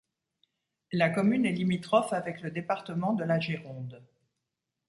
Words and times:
La 0.93 1.11
commune 1.11 1.45
est 1.45 1.51
limitrophe 1.51 2.11
avec 2.11 2.41
le 2.41 2.49
département 2.49 3.13
de 3.13 3.23
la 3.23 3.37
Gironde. 3.39 4.03